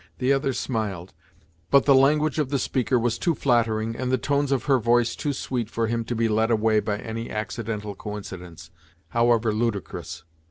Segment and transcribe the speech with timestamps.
[0.17, 1.13] The other smiled;
[1.69, 5.15] but the language of the speaker was too flattering, and the tones of her voice
[5.15, 8.71] too sweet for him to be led away by any accidental coincidence,
[9.09, 10.23] however ludicrous.